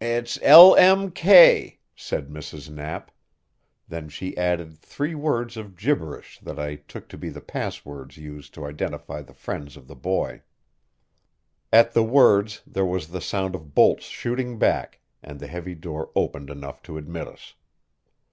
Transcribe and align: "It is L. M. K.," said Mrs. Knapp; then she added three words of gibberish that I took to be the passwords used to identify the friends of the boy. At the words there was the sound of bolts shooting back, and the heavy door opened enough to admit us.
"It 0.00 0.30
is 0.30 0.38
L. 0.44 0.76
M. 0.76 1.10
K.," 1.10 1.80
said 1.96 2.28
Mrs. 2.28 2.70
Knapp; 2.70 3.10
then 3.88 4.08
she 4.08 4.36
added 4.38 4.78
three 4.78 5.16
words 5.16 5.56
of 5.56 5.76
gibberish 5.76 6.38
that 6.38 6.56
I 6.56 6.76
took 6.76 7.08
to 7.08 7.18
be 7.18 7.30
the 7.30 7.40
passwords 7.40 8.16
used 8.16 8.54
to 8.54 8.64
identify 8.64 9.22
the 9.22 9.34
friends 9.34 9.76
of 9.76 9.88
the 9.88 9.96
boy. 9.96 10.42
At 11.72 11.94
the 11.94 12.04
words 12.04 12.62
there 12.64 12.86
was 12.86 13.08
the 13.08 13.20
sound 13.20 13.56
of 13.56 13.74
bolts 13.74 14.04
shooting 14.06 14.56
back, 14.56 15.00
and 15.20 15.40
the 15.40 15.48
heavy 15.48 15.74
door 15.74 16.12
opened 16.14 16.48
enough 16.48 16.80
to 16.84 16.96
admit 16.96 17.26
us. 17.26 17.54